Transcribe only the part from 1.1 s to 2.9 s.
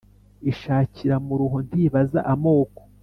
muruho ntibaza amoko